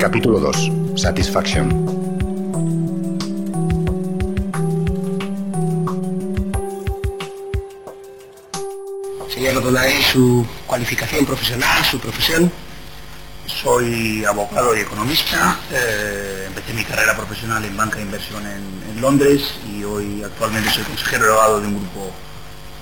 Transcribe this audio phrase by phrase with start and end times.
[0.00, 0.70] Capítulo 2.
[0.96, 1.68] Satisfaction.
[9.28, 12.50] Señor Donay, su cualificación profesional, su profesión.
[13.46, 15.58] Soy abogado y economista.
[15.70, 20.70] Eh, empecé mi carrera profesional en banca de inversión en, en Londres y hoy actualmente
[20.70, 22.10] soy consejero delegado de un grupo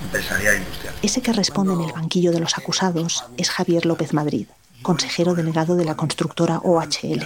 [0.03, 0.95] empresarial industrial.
[1.01, 4.47] Ese que responde en el banquillo de los acusados es Javier López Madrid,
[4.89, 7.23] consejero delegado de la constructora OHL.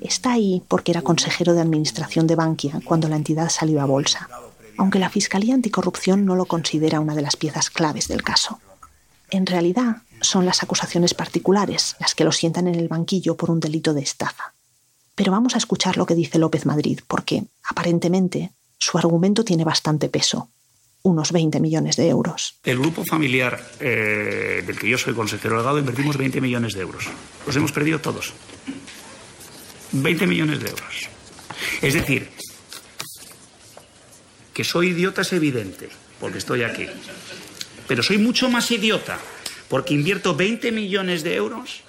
[0.00, 4.30] Está ahí porque era consejero de administración de Bankia cuando la entidad salió a bolsa,
[4.78, 8.60] aunque la Fiscalía Anticorrupción no lo considera una de las piezas claves del caso.
[9.28, 13.60] En realidad, son las acusaciones particulares las que lo sientan en el banquillo por un
[13.60, 14.54] delito de estafa.
[15.14, 20.08] Pero vamos a escuchar lo que dice López Madrid, porque, aparentemente, su argumento tiene bastante
[20.08, 20.48] peso,
[21.02, 22.58] unos 20 millones de euros.
[22.64, 27.04] El grupo familiar eh, del que yo soy consejero delegado invertimos 20 millones de euros.
[27.46, 28.32] Los hemos perdido todos.
[29.92, 31.08] 20 millones de euros.
[31.80, 32.28] Es decir,
[34.52, 35.88] que soy idiota es evidente,
[36.20, 36.86] porque estoy aquí.
[37.86, 39.18] Pero soy mucho más idiota
[39.68, 41.82] porque invierto 20 millones de euros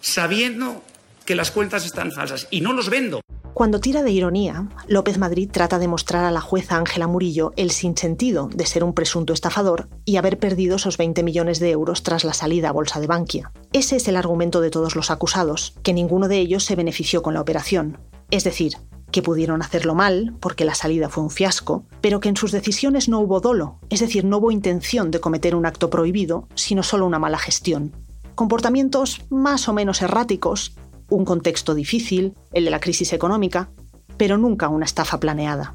[0.00, 0.84] sabiendo
[1.24, 3.21] que las cuentas están falsas y no los vendo.
[3.54, 7.70] Cuando tira de ironía, López Madrid trata de mostrar a la jueza Ángela Murillo el
[7.70, 12.24] sinsentido de ser un presunto estafador y haber perdido esos 20 millones de euros tras
[12.24, 13.52] la salida a bolsa de Bankia.
[13.74, 17.34] Ese es el argumento de todos los acusados, que ninguno de ellos se benefició con
[17.34, 17.98] la operación.
[18.30, 18.78] Es decir,
[19.10, 23.10] que pudieron hacerlo mal, porque la salida fue un fiasco, pero que en sus decisiones
[23.10, 27.04] no hubo dolo, es decir, no hubo intención de cometer un acto prohibido, sino solo
[27.04, 27.94] una mala gestión.
[28.34, 30.74] Comportamientos más o menos erráticos,
[31.16, 33.70] un contexto difícil, el de la crisis económica,
[34.16, 35.74] pero nunca una estafa planeada.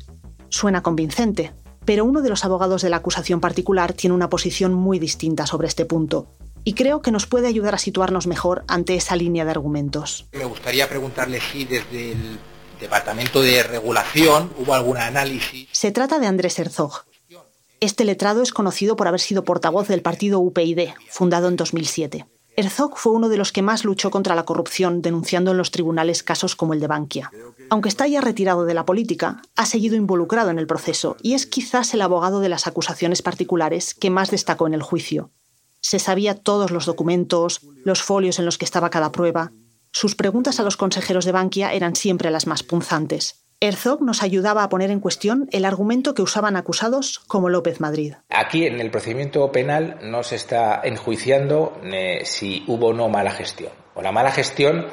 [0.49, 1.53] Suena convincente,
[1.85, 5.67] pero uno de los abogados de la acusación particular tiene una posición muy distinta sobre
[5.67, 6.27] este punto,
[6.63, 10.25] y creo que nos puede ayudar a situarnos mejor ante esa línea de argumentos.
[10.33, 12.39] Me gustaría preguntarle si desde el
[12.81, 15.69] Departamento de Regulación hubo algún análisis.
[15.71, 17.05] Se trata de Andrés Herzog.
[17.79, 22.25] Este letrado es conocido por haber sido portavoz del partido UPyD, fundado en 2007.
[22.59, 26.23] Herzog fue uno de los que más luchó contra la corrupción, denunciando en los tribunales
[26.23, 27.31] casos como el de Bankia.
[27.69, 31.45] Aunque está ya retirado de la política, ha seguido involucrado en el proceso y es
[31.45, 35.29] quizás el abogado de las acusaciones particulares que más destacó en el juicio.
[35.81, 39.51] Se sabía todos los documentos, los folios en los que estaba cada prueba.
[39.91, 43.46] Sus preguntas a los consejeros de Bankia eran siempre las más punzantes.
[43.59, 48.13] Herzog nos ayudaba a poner en cuestión el argumento que usaban acusados como López Madrid.
[48.29, 53.31] Aquí en el procedimiento penal no se está enjuiciando eh, si hubo o no mala
[53.31, 53.71] gestión.
[53.95, 54.85] O la mala gestión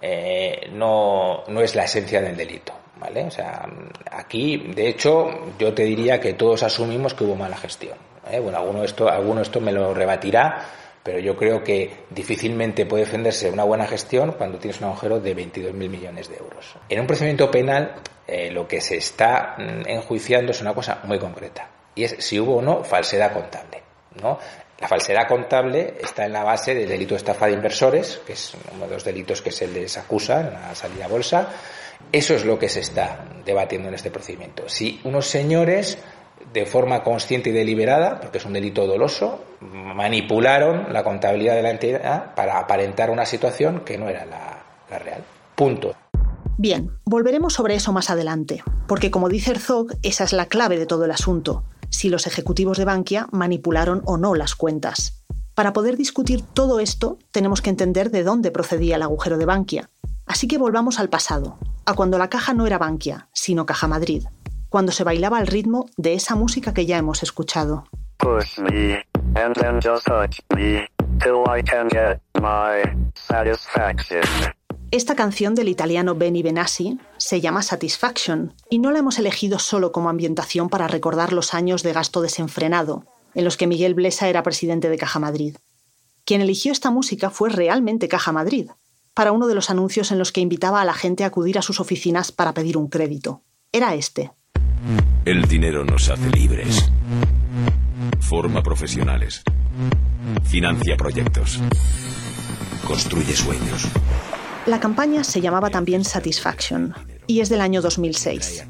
[0.00, 2.72] eh, no, no es la esencia del delito.
[2.98, 3.24] ¿vale?
[3.24, 3.68] O sea,
[4.10, 5.28] aquí, de hecho,
[5.58, 7.98] yo te diría que todos asumimos que hubo mala gestión.
[8.30, 8.40] ¿eh?
[8.40, 10.64] Bueno, alguno esto, alguno esto me lo rebatirá,
[11.06, 15.36] pero yo creo que difícilmente puede defenderse una buena gestión cuando tienes un agujero de
[15.36, 16.74] 22.000 millones de euros.
[16.88, 17.94] En un procedimiento penal,
[18.26, 22.40] eh, lo que se está mm, enjuiciando es una cosa muy concreta, y es si
[22.40, 23.84] hubo o no falsedad contable.
[24.20, 24.40] ¿no?
[24.80, 28.54] La falsedad contable está en la base del delito de estafa de inversores, que es
[28.74, 31.50] uno de los delitos que se les acusa en la salida a bolsa.
[32.10, 34.68] Eso es lo que se está debatiendo en este procedimiento.
[34.68, 35.98] Si unos señores
[36.52, 41.70] de forma consciente y deliberada, porque es un delito doloso, manipularon la contabilidad de la
[41.70, 45.22] entidad para aparentar una situación que no era la, real.
[45.54, 45.94] Punto.
[46.58, 50.86] Bien, volveremos sobre eso más adelante, porque como dice Herzog, esa es la clave de
[50.86, 55.22] todo el asunto, si los ejecutivos de Bankia manipularon o no las cuentas.
[55.54, 59.90] Para poder discutir todo esto, tenemos que entender de dónde procedía el agujero de Bankia.
[60.26, 64.24] Así que volvamos al pasado, a cuando la caja no era Bankia, sino Caja Madrid,
[64.76, 67.86] cuando se bailaba al ritmo de esa música que ya hemos escuchado.
[68.18, 70.86] Push me, and then just touch me,
[71.18, 72.82] till I can get my
[73.14, 74.20] satisfaction.
[74.90, 79.92] Esta canción del italiano Benny Benassi se llama Satisfaction y no la hemos elegido solo
[79.92, 84.42] como ambientación para recordar los años de gasto desenfrenado en los que Miguel Blesa era
[84.42, 85.56] presidente de Caja Madrid.
[86.26, 88.68] Quien eligió esta música fue realmente Caja Madrid,
[89.14, 91.62] para uno de los anuncios en los que invitaba a la gente a acudir a
[91.62, 93.40] sus oficinas para pedir un crédito.
[93.72, 94.32] Era este.
[95.24, 96.90] El dinero nos hace libres.
[98.20, 99.42] Forma profesionales.
[100.44, 101.60] Financia proyectos.
[102.86, 103.88] Construye sueños.
[104.66, 106.94] La campaña se llamaba también Satisfaction
[107.26, 108.64] y es del año 2006.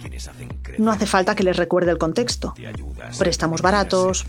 [0.79, 2.55] No hace falta que les recuerde el contexto.
[3.19, 4.27] Préstamos baratos,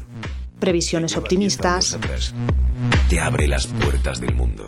[0.59, 1.97] previsiones optimistas.
[3.09, 4.67] Te abre las puertas del mundo.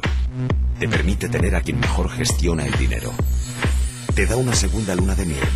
[0.79, 3.11] Te permite tener a quien mejor gestiona el dinero.
[4.15, 5.47] Te da una segunda luna de miel.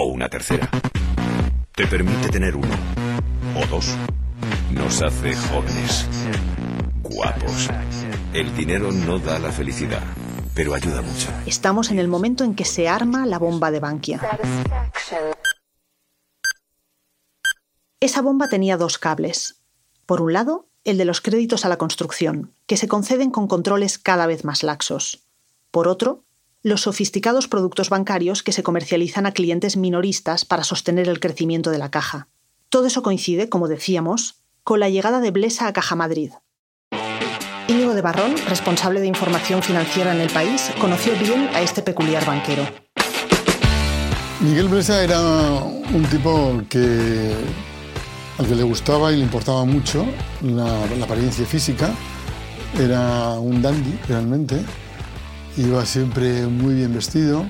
[0.00, 0.70] O una tercera.
[1.74, 2.72] Te permite tener uno.
[3.56, 3.96] O dos.
[4.70, 6.06] Nos hace jóvenes.
[7.02, 7.68] Guapos.
[8.32, 10.04] El dinero no da la felicidad
[10.54, 11.28] pero ayuda mucho.
[11.46, 14.20] Estamos en el momento en que se arma la bomba de Bankia.
[18.00, 19.62] Esa bomba tenía dos cables.
[20.04, 24.00] Por un lado, el de los créditos a la construcción, que se conceden con controles
[24.00, 25.28] cada vez más laxos.
[25.70, 26.24] Por otro,
[26.62, 31.78] los sofisticados productos bancarios que se comercializan a clientes minoristas para sostener el crecimiento de
[31.78, 32.28] la caja.
[32.68, 36.32] Todo eso coincide, como decíamos, con la llegada de Blesa a Caja Madrid,
[37.68, 42.24] Íñigo de Barrón, responsable de información financiera en el país, conoció bien a este peculiar
[42.24, 42.66] banquero.
[44.40, 47.34] Miguel Blesa era un tipo que,
[48.38, 50.06] al que le gustaba y le importaba mucho
[50.40, 51.90] la, la apariencia física.
[52.78, 54.64] Era un dandy, realmente.
[55.58, 57.44] Iba siempre muy bien vestido,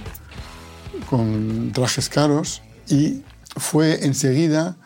[1.08, 3.22] con trajes caros y
[3.56, 4.76] fue enseguida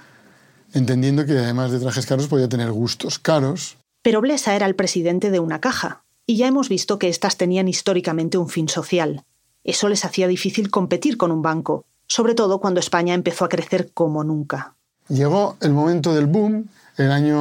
[0.75, 5.31] entendiendo que además de trajes caros podía tener gustos caros pero Blesa era el presidente
[5.31, 9.23] de una caja, y ya hemos visto que éstas tenían históricamente un fin social.
[9.65, 13.93] Eso les hacía difícil competir con un banco, sobre todo cuando España empezó a crecer
[13.95, 14.75] como nunca.
[15.09, 17.37] Llegó el momento del boom, el año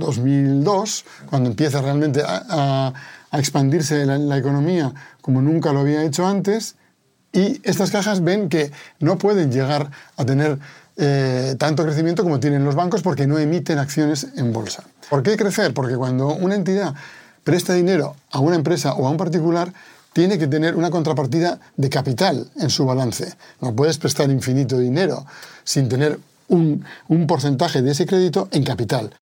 [0.00, 2.92] 2002, cuando empieza realmente a,
[3.38, 6.76] expandirse la economía como nunca lo había hecho antes,
[7.32, 10.58] y estas cajas ven que no pueden llegar a tener
[10.96, 14.84] eh, tanto crecimiento como tienen los bancos porque no emiten acciones en bolsa.
[15.10, 15.74] ¿Por qué crecer?
[15.74, 16.94] Porque cuando una entidad
[17.44, 19.70] presta dinero a una empresa o a un particular,
[20.14, 23.34] tiene que tener una contrapartida de capital en su balance.
[23.60, 25.26] No puedes prestar infinito dinero
[25.62, 26.18] sin tener
[26.48, 29.14] un, un porcentaje de ese crédito en capital.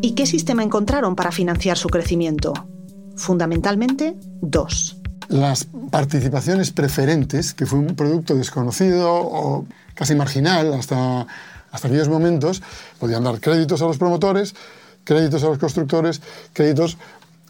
[0.00, 2.54] ¿Y qué sistema encontraron para financiar su crecimiento?
[3.16, 4.96] Fundamentalmente, dos
[5.28, 11.26] las participaciones preferentes, que fue un producto desconocido o casi marginal hasta,
[11.70, 12.62] hasta aquellos momentos,
[12.98, 14.54] podían dar créditos a los promotores,
[15.04, 16.20] créditos a los constructores,
[16.52, 16.96] créditos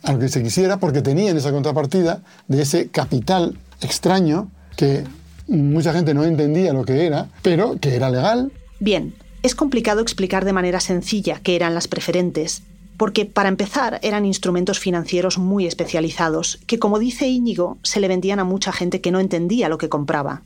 [0.03, 5.05] a lo que se quisiera, porque tenían esa contrapartida de ese capital extraño que
[5.49, 8.53] mucha gente no entendía lo que era, pero que era legal.
[8.79, 12.63] Bien, es complicado explicar de manera sencilla qué eran las preferentes,
[12.97, 18.39] porque para empezar eran instrumentos financieros muy especializados, que como dice Íñigo, se le vendían
[18.41, 20.43] a mucha gente que no entendía lo que compraba.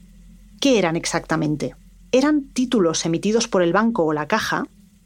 [0.60, 1.74] ¿Qué eran exactamente?
[2.12, 4.64] Eran títulos emitidos por el banco o la caja,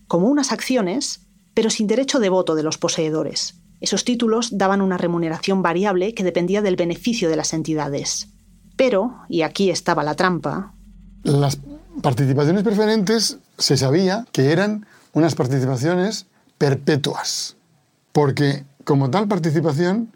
[0.08, 1.20] como unas acciones,
[1.52, 3.54] pero sin derecho de voto de los poseedores.
[3.80, 8.28] Esos títulos daban una remuneración variable que dependía del beneficio de las entidades.
[8.76, 10.74] Pero, y aquí estaba la trampa,
[11.24, 11.58] las
[12.02, 16.26] participaciones preferentes se sabía que eran unas participaciones
[16.64, 17.56] perpetuas,
[18.12, 20.08] porque como tal participación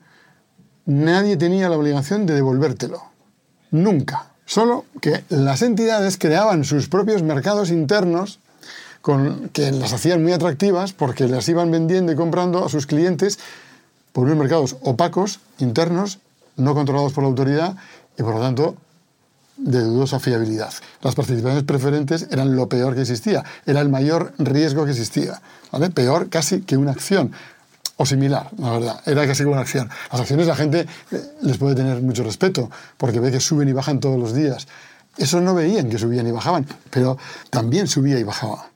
[0.87, 3.03] nadie tenía la obligación de devolvértelo,
[3.71, 4.31] nunca.
[4.47, 8.39] Solo que las entidades creaban sus propios mercados internos
[9.03, 13.39] con, que las hacían muy atractivas porque las iban vendiendo y comprando a sus clientes
[14.15, 16.19] por unos mercados opacos, internos,
[16.57, 17.77] no controlados por la autoridad
[18.17, 18.75] y por lo tanto
[19.59, 20.73] de dudosa fiabilidad.
[21.03, 25.91] Las participaciones preferentes eran lo peor que existía, era el mayor riesgo que existía, ¿vale?
[25.91, 27.33] Peor casi que una acción
[27.97, 29.91] o similar, la verdad, era casi como una acción.
[30.13, 33.73] Las acciones la gente eh, les puede tener mucho respeto porque ve que suben y
[33.73, 34.69] bajan todos los días.
[35.17, 37.19] Eso no veían que subían y bajaban, pero
[37.51, 38.71] también subía y bajaba.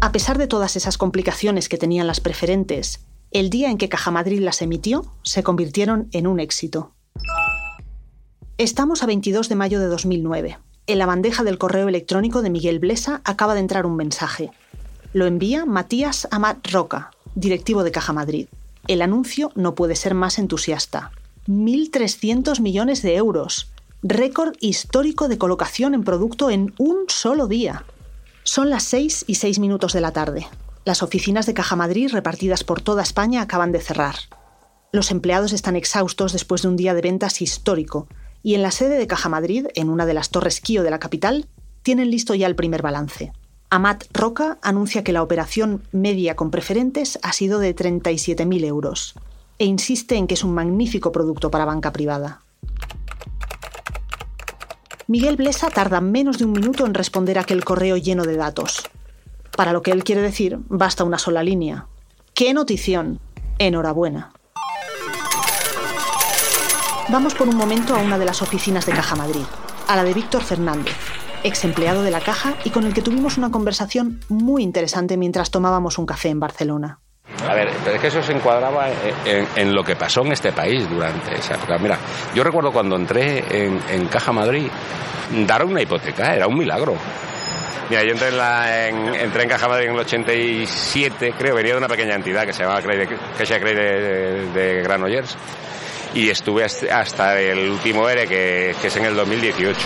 [0.00, 4.10] A pesar de todas esas complicaciones que tenían las preferentes, el día en que Caja
[4.10, 6.95] Madrid las emitió se convirtieron en un éxito.
[8.58, 10.58] Estamos a 22 de mayo de 2009.
[10.86, 14.50] En la bandeja del correo electrónico de Miguel Blesa acaba de entrar un mensaje.
[15.12, 18.48] Lo envía Matías Amat Roca, directivo de Caja Madrid.
[18.88, 21.12] El anuncio no puede ser más entusiasta.
[21.46, 23.70] 1.300 millones de euros.
[24.02, 27.84] Récord histórico de colocación en producto en un solo día.
[28.42, 30.46] Son las 6 y 6 minutos de la tarde.
[30.86, 34.16] Las oficinas de Caja Madrid repartidas por toda España acaban de cerrar.
[34.92, 38.08] Los empleados están exhaustos después de un día de ventas histórico
[38.46, 41.00] y en la sede de Caja Madrid, en una de las torres Kio de la
[41.00, 41.48] capital,
[41.82, 43.32] tienen listo ya el primer balance.
[43.70, 49.14] Amat Roca anuncia que la operación media con preferentes ha sido de 37.000 euros
[49.58, 52.42] e insiste en que es un magnífico producto para banca privada.
[55.08, 58.88] Miguel Blesa tarda menos de un minuto en responder aquel correo lleno de datos.
[59.56, 61.88] Para lo que él quiere decir, basta una sola línea.
[62.32, 63.18] ¡Qué notición!
[63.58, 64.30] Enhorabuena.
[67.08, 69.44] Vamos por un momento a una de las oficinas de Caja Madrid,
[69.86, 70.96] a la de Víctor Fernández,
[71.44, 75.52] ex empleado de la Caja y con el que tuvimos una conversación muy interesante mientras
[75.52, 76.98] tomábamos un café en Barcelona.
[77.48, 78.88] A ver, es que eso se encuadraba
[79.24, 81.78] en, lo que pasó en este país durante esa época.
[81.78, 81.96] Mira,
[82.34, 84.66] yo recuerdo cuando entré en, Caja Madrid,
[85.46, 86.96] dar una hipoteca era un milagro.
[87.88, 91.78] Mira, yo entré en, la, entré en Caja Madrid en el 87, creo, venía de
[91.78, 95.36] una pequeña entidad que se llamaba que se de, de Granollers
[96.16, 99.78] y estuve hasta el último ERE, que, es en el 2018.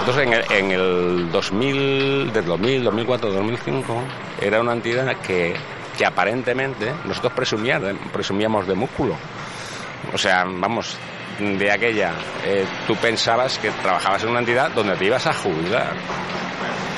[0.00, 4.02] Entonces en el, en el 2000, del 2000, 2004, 2005,
[4.42, 5.54] era una entidad que,
[5.96, 9.16] que aparentemente nosotros presumíamos, presumíamos de músculo.
[10.12, 10.98] O sea, vamos,
[11.38, 12.12] de aquella,
[12.44, 15.94] eh, tú pensabas que trabajabas en una entidad donde te ibas a jubilar.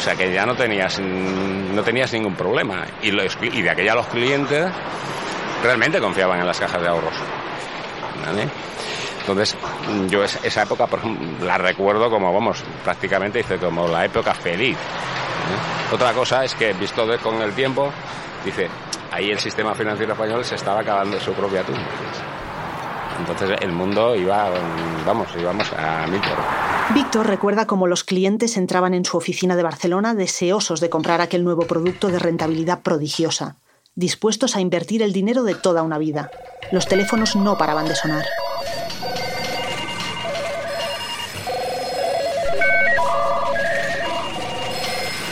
[0.02, 2.84] O sea que ya no tenías, no tenías ningún problema.
[3.02, 4.66] Y, de aquella los clientes
[5.62, 7.14] realmente confiaban en las cajas de ahorros.
[9.20, 9.56] Entonces,
[10.08, 10.88] yo es- esa época,
[11.40, 14.74] la recuerdo como, vamos, prácticamente dice como la época feliz.
[14.76, 15.94] ¿eh?
[15.94, 17.88] Otra cosa es que, visto con el tiempo,
[18.44, 18.68] dice,
[19.12, 21.80] ahí el sistema financiero español se estaba acabando su propia tumba.
[23.20, 24.50] Entonces el mundo iba,
[25.06, 26.71] vamos, íbamos a mil por.
[26.94, 31.42] Víctor recuerda cómo los clientes entraban en su oficina de Barcelona deseosos de comprar aquel
[31.42, 33.56] nuevo producto de rentabilidad prodigiosa,
[33.94, 36.30] dispuestos a invertir el dinero de toda una vida.
[36.70, 38.26] Los teléfonos no paraban de sonar.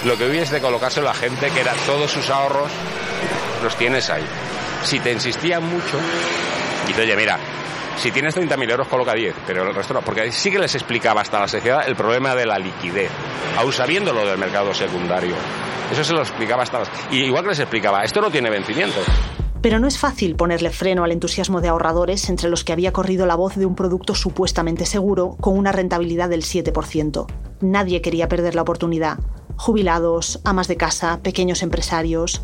[0.07, 2.71] Lo que es de colocárselo a gente que era todos sus ahorros,
[3.63, 4.25] los tienes ahí.
[4.83, 5.99] Si te insistían mucho,
[6.87, 7.39] dice, oye, mira,
[8.01, 10.01] si tienes 30.000 euros, coloca 10, pero el resto no.
[10.01, 13.11] Porque sí que les explicaba hasta la sociedad el problema de la liquidez,
[13.59, 15.35] aún sabiendo lo del mercado secundario.
[15.93, 16.91] Eso se lo explicaba hasta las...
[17.11, 19.01] Y igual que les explicaba, esto no tiene vencimiento.
[19.61, 23.27] Pero no es fácil ponerle freno al entusiasmo de ahorradores entre los que había corrido
[23.27, 27.27] la voz de un producto supuestamente seguro con una rentabilidad del 7%.
[27.61, 29.19] Nadie quería perder la oportunidad.
[29.57, 32.41] Jubilados, amas de casa, pequeños empresarios.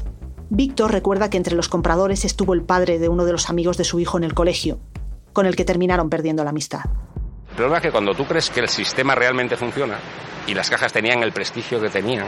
[0.50, 3.84] Víctor recuerda que entre los compradores estuvo el padre de uno de los amigos de
[3.84, 4.80] su hijo en el colegio,
[5.36, 6.80] con el que terminaron perdiendo la amistad.
[7.50, 9.98] El problema es que cuando tú crees que el sistema realmente funciona
[10.46, 12.26] y las cajas tenían el prestigio que tenían,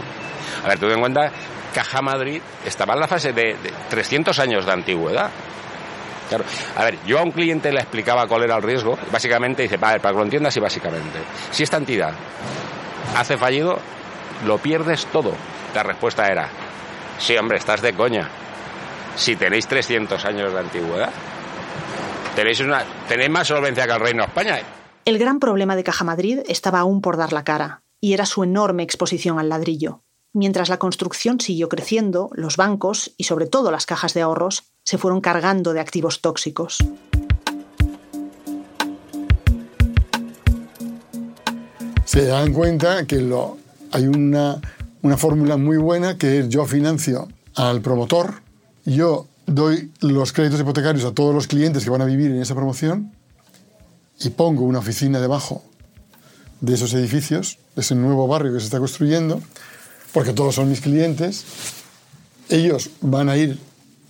[0.63, 1.33] a ver, tú en cuenta,
[1.73, 5.31] Caja Madrid estaba en la fase de, de 300 años de antigüedad.
[6.29, 6.45] Claro,
[6.77, 9.99] a ver, yo a un cliente le explicaba cuál era el riesgo, básicamente dice, para,
[10.01, 11.19] para que lo entiendas y básicamente,
[11.51, 12.13] si esta entidad
[13.17, 13.79] hace fallido,
[14.45, 15.33] lo pierdes todo.
[15.75, 16.47] La respuesta era,
[17.19, 18.29] sí, hombre, estás de coña.
[19.17, 21.11] Si tenéis 300 años de antigüedad,
[22.39, 24.61] tenéis, una, tenéis más solvencia que el Reino de España.
[25.05, 28.45] El gran problema de Caja Madrid estaba aún por dar la cara, y era su
[28.45, 30.05] enorme exposición al ladrillo.
[30.33, 34.99] Mientras la construcción siguió creciendo, los bancos, y sobre todo las cajas de ahorros, se
[34.99, 36.79] fueron cargando de activos tóxicos.
[42.05, 43.59] se dan cuenta que lo,
[43.93, 44.61] hay una,
[45.03, 48.43] una fórmula muy buena que es yo financio al promotor,
[48.85, 52.55] yo doy los créditos hipotecarios a todos los clientes que van a vivir en esa
[52.55, 53.13] promoción
[54.21, 55.63] y pongo una oficina debajo
[56.61, 59.41] de esos edificios, de ese nuevo barrio que se está construyendo,
[60.13, 61.45] porque todos son mis clientes.
[62.49, 63.59] Ellos van a ir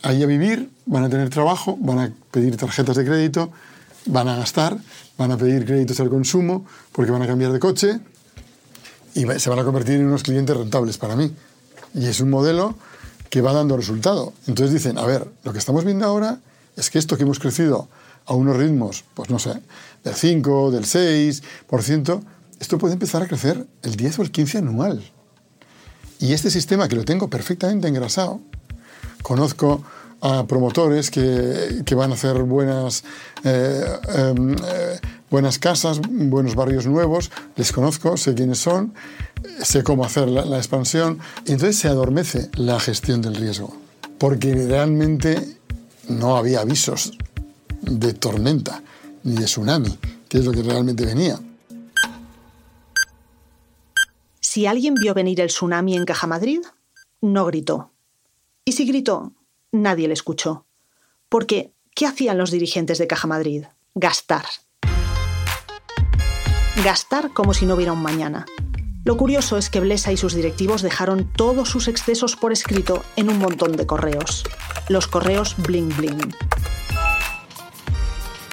[0.02, 3.52] ahí a vivir, van a tener trabajo, van a pedir tarjetas de crédito,
[4.06, 4.76] van a gastar,
[5.18, 8.00] van a pedir créditos al consumo porque van a cambiar de coche
[9.14, 11.32] y se van a convertir en unos clientes rentables para mí.
[11.94, 12.76] Y es un modelo
[13.30, 14.32] que va dando resultado.
[14.46, 16.40] Entonces dicen, a ver, lo que estamos viendo ahora
[16.76, 17.88] es que esto que hemos crecido
[18.26, 19.54] a unos ritmos, pues no sé,
[20.04, 22.22] del 5, del 6%,
[22.60, 25.02] esto puede empezar a crecer el 10 o el 15 anual.
[26.20, 28.40] Y este sistema que lo tengo perfectamente engrasado,
[29.22, 29.82] conozco
[30.20, 33.04] a promotores que, que van a hacer buenas,
[33.44, 38.94] eh, em, eh, buenas casas, buenos barrios nuevos, les conozco, sé quiénes son,
[39.62, 43.74] sé cómo hacer la, expansión, y entonces se adormece la gestión del riesgo,
[44.18, 45.58] porque realmente
[46.08, 47.12] no había avisos
[47.82, 48.82] de tormenta
[49.24, 51.38] ni de tsunami, que es lo que realmente venía.
[54.40, 56.60] Si alguien vio venir el tsunami en Caja Madrid,
[57.20, 57.92] no gritó.
[58.64, 59.32] Y si gritó,
[59.72, 60.66] nadie le escuchó.
[61.28, 63.64] Porque, ¿qué hacían los dirigentes de Caja Madrid?
[63.94, 64.46] Gastar.
[66.82, 68.46] Gastar como si no hubiera un mañana.
[69.08, 73.30] Lo curioso es que Blesa y sus directivos dejaron todos sus excesos por escrito en
[73.30, 74.44] un montón de correos.
[74.90, 76.34] Los correos bling bling.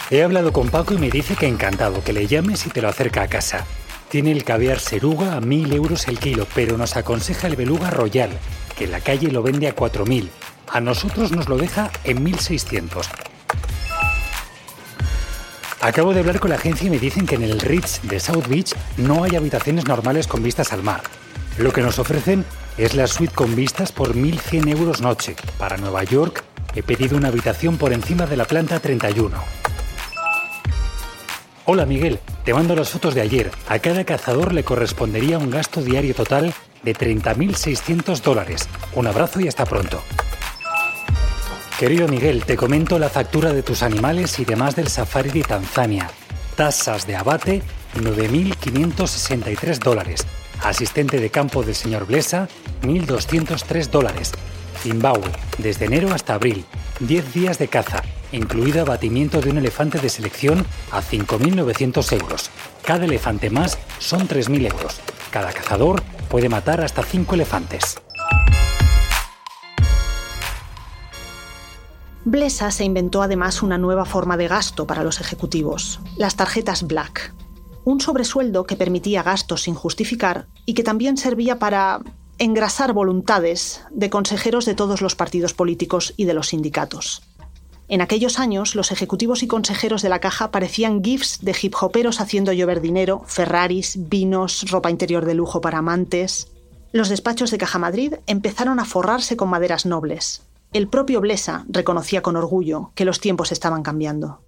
[0.09, 2.87] He hablado con Paco y me dice que encantado, que le llames y te lo
[2.87, 3.65] acerca a casa.
[4.07, 8.29] Tiene el caviar seruga a 1.000 euros el kilo, pero nos aconseja el beluga royal,
[8.77, 10.29] que en la calle lo vende a 4.000.
[10.69, 13.34] A nosotros nos lo deja en 1.600.
[15.85, 18.47] Acabo de hablar con la agencia y me dicen que en el Ritz de South
[18.47, 21.03] Beach no hay habitaciones normales con vistas al mar.
[21.59, 22.43] Lo que nos ofrecen
[22.79, 25.35] es la suite con vistas por 1.100 euros noche.
[25.59, 29.37] Para Nueva York he pedido una habitación por encima de la planta 31.
[31.65, 33.51] Hola Miguel, te mando las fotos de ayer.
[33.69, 36.51] A cada cazador le correspondería un gasto diario total
[36.81, 38.67] de 30.600 dólares.
[38.95, 40.01] Un abrazo y hasta pronto.
[41.79, 46.09] Querido Miguel, te comento la factura de tus animales y demás del safari de Tanzania.
[46.55, 47.63] Tasas de abate,
[47.95, 50.25] 9.563 dólares.
[50.63, 52.47] Asistente de campo del señor Blesa,
[52.83, 54.31] 1.203 dólares.
[54.81, 56.63] Zimbabue, desde enero hasta abril,
[57.01, 62.51] 10 días de caza, incluido abatimiento de un elefante de selección a 5.900 euros.
[62.85, 65.01] Cada elefante más son 3.000 euros.
[65.29, 67.97] Cada cazador puede matar hasta 5 elefantes.
[72.27, 77.35] Blesa se inventó además una nueva forma de gasto para los ejecutivos, las tarjetas Black.
[77.83, 82.01] Un sobresueldo que permitía gastos sin justificar y que también servía para
[82.39, 87.21] engrasar voluntades de consejeros de todos los partidos políticos y de los sindicatos.
[87.89, 92.19] En aquellos años, los ejecutivos y consejeros de la caja parecían gifs de hip hoperos
[92.19, 96.47] haciendo llover dinero, Ferraris, vinos, ropa interior de lujo para amantes.
[96.91, 100.41] Los despachos de Caja Madrid empezaron a forrarse con maderas nobles,
[100.77, 104.41] el propio Blesa reconocía con orgullo que los tiempos estaban cambiando.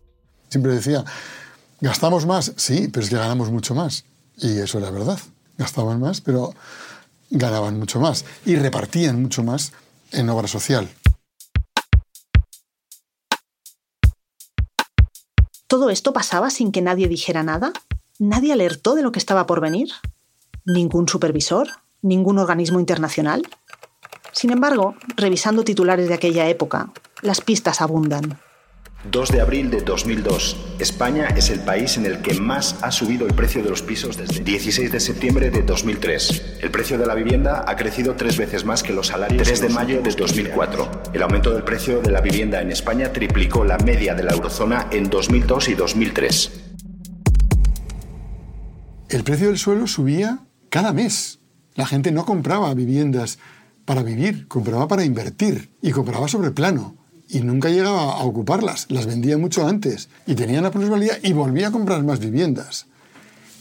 [0.50, 1.06] Siempre decía,
[1.80, 4.04] gastamos más, sí, pero es que ganamos mucho más.
[4.36, 5.20] Y eso era verdad.
[5.58, 6.54] Gastaban más, pero
[7.30, 8.26] ganaban mucho más.
[8.46, 9.72] Y repartían mucho más
[10.12, 10.90] en obra social.
[15.68, 17.72] ¿Todo esto pasaba sin que nadie dijera nada?
[18.20, 19.90] ¿Nadie alertó de lo que estaba por venir?
[20.66, 21.70] ¿Ningún supervisor?
[22.02, 23.48] ¿Ningún organismo internacional?
[24.38, 26.92] Sin embargo, revisando titulares de aquella época,
[27.24, 28.38] las pistas abundan.
[29.10, 30.76] 2 de abril de 2002.
[30.78, 34.16] España es el país en el que más ha subido el precio de los pisos
[34.16, 36.60] desde 16 de septiembre de 2003.
[36.62, 39.70] El precio de la vivienda ha crecido tres veces más que los salarios 3 de
[39.70, 40.92] mayo de 2004.
[41.14, 44.88] El aumento del precio de la vivienda en España triplicó la media de la eurozona
[44.92, 46.52] en 2002 y 2003.
[49.10, 51.40] El precio del suelo subía cada mes.
[51.74, 53.40] La gente no compraba viviendas
[53.88, 56.98] para vivir, compraba para invertir y compraba sobre plano.
[57.30, 61.70] Y nunca llegaba a ocuparlas, las vendía mucho antes y tenía la plusvalía y volvía
[61.70, 62.88] a comprar más viviendas.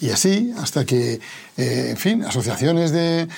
[0.00, 1.20] Y así, hasta que,
[1.56, 3.28] eh, en fin, asociaciones de,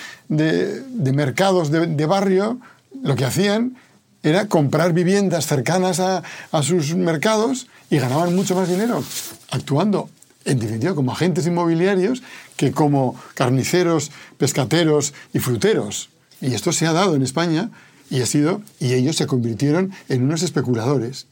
[1.12, 2.58] mercados de, barrio
[3.02, 3.76] lo que hacían
[4.22, 6.22] era comprar viviendas cercanas a,
[6.52, 9.04] a sus mercados y ganaban mucho más dinero
[9.50, 10.08] actuando
[10.46, 12.22] en definitiva, como agentes inmobiliarios
[12.56, 16.08] que como carniceros, pescateros y fruteros.
[16.40, 17.70] Y esto se ha dado en España
[18.10, 21.26] y ha sido y ellos se convirtieron en unos especuladores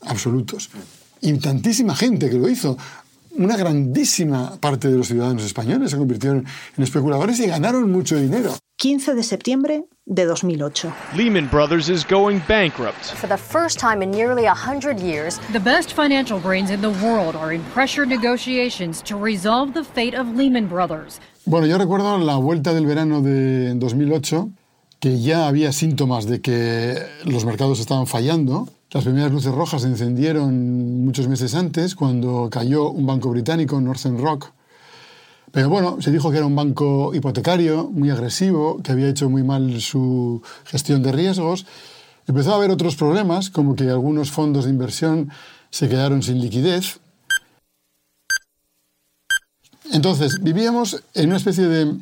[0.00, 0.70] absolutos.
[1.20, 2.76] Y tantísima gente que lo hizo.
[3.36, 6.44] Una grandísima parte de los ciudadanos españoles se convirtieron
[6.76, 8.56] en especuladores y ganaron mucho dinero.
[8.76, 10.92] 15 de septiembre de 2008.
[11.14, 13.12] Lehman Brothers is going bankrupt.
[13.14, 17.36] For the first time in nearly 100 years, the best financial brains in the world
[17.36, 21.20] are in pressure negotiations to resolve the fate of Lehman Brothers.
[21.44, 24.50] Bueno, yo recuerdo la vuelta del verano de 2008,
[25.00, 28.68] que ya había síntomas de que los mercados estaban fallando.
[28.90, 34.18] Las primeras luces rojas se encendieron muchos meses antes, cuando cayó un banco británico, Northern
[34.18, 34.52] Rock.
[35.52, 39.42] Pero bueno, se dijo que era un banco hipotecario, muy agresivo, que había hecho muy
[39.42, 41.66] mal su gestión de riesgos.
[42.26, 45.30] Empezó a haber otros problemas, como que algunos fondos de inversión
[45.70, 47.00] se quedaron sin liquidez
[49.92, 51.94] entonces, vivíamos en una especie de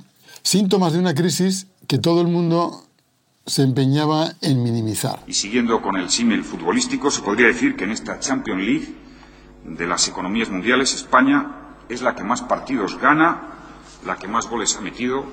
[0.42, 2.85] síntomas de una crisis que todo el mundo
[3.46, 5.20] se empeñaba en minimizar.
[5.26, 8.94] Y siguiendo con el símil futbolístico, se podría decir que en esta Champions League
[9.64, 13.55] de las economías mundiales, España es la que más partidos gana,
[14.05, 15.25] la que más goles ha metido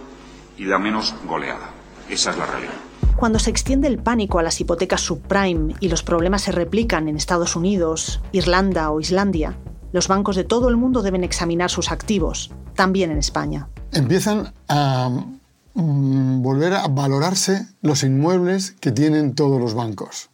[0.58, 1.70] y la menos goleada.
[2.10, 2.74] Esa es la realidad.
[3.16, 7.16] Cuando se extiende el pánico a las hipotecas subprime y los problemas se replican en
[7.16, 9.56] Estados Unidos, Irlanda o Islandia,
[9.92, 13.70] los bancos de todo el mundo deben examinar sus activos, también en España.
[13.92, 15.10] Empiezan a
[15.76, 20.30] mm, volver a valorarse los inmuebles que tienen todos los bancos.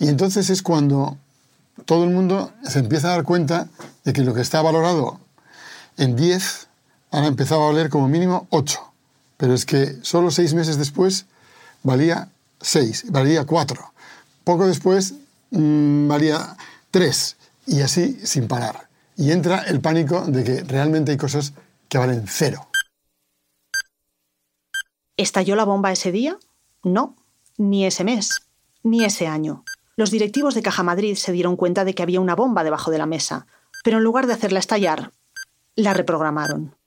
[0.00, 1.16] Y entonces es cuando
[1.84, 3.68] todo el mundo se empieza a dar cuenta
[4.04, 5.20] de que lo que está valorado
[5.96, 6.68] en 10
[7.10, 8.78] ahora empezaba a valer como mínimo 8.
[9.36, 11.26] Pero es que solo seis meses después
[11.82, 12.28] valía
[12.60, 13.92] 6, valía 4.
[14.44, 15.14] Poco después
[15.50, 16.56] mm, valía
[16.90, 17.36] 3
[17.66, 18.88] y así sin parar.
[19.16, 21.52] Y entra el pánico de que realmente hay cosas
[21.88, 22.68] que valen cero.
[25.16, 26.38] ¿Estalló la bomba ese día?
[26.84, 27.16] No,
[27.56, 28.42] ni ese mes,
[28.82, 29.64] ni ese año.
[29.98, 32.98] Los directivos de Caja Madrid se dieron cuenta de que había una bomba debajo de
[32.98, 33.48] la mesa,
[33.82, 35.10] pero en lugar de hacerla estallar,
[35.74, 36.77] la reprogramaron.